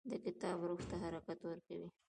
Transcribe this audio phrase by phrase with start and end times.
[0.09, 1.89] دا کتاب روح ته حرکت ورکوي.